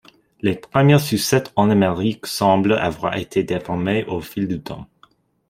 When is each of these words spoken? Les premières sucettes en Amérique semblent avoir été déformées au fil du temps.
Les 0.41 0.55
premières 0.55 0.99
sucettes 0.99 1.53
en 1.55 1.69
Amérique 1.69 2.25
semblent 2.25 2.73
avoir 2.73 3.17
été 3.17 3.43
déformées 3.43 4.03
au 4.05 4.19
fil 4.19 4.47
du 4.47 4.59
temps. 4.59 4.87